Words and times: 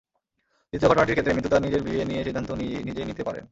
দ্বিতীয় 0.73 0.89
ঘটনাটির 0.89 1.15
ক্ষেত্রে 1.15 1.35
মিতু 1.35 1.49
তাঁর 1.49 1.65
নিজের 1.65 1.81
বিয়ে 1.87 2.07
নিয়ে 2.09 2.25
সিদ্ধান্ত 2.25 2.49
নিজেই 2.87 3.07
নিতে 3.09 3.23
পারেন। 3.27 3.43